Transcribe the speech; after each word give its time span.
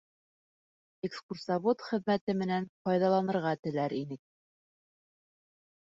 Экскурсовод 1.07 1.83
хеҙмәте 1.89 2.35
менән 2.41 2.67
файҙаланырға 2.87 3.55
теләр 3.67 3.99
инек. 4.03 4.25